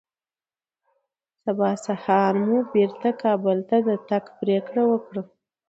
[1.43, 5.21] سبا سهار مو بېرته کابل ته د تګ پرېکړه وکړه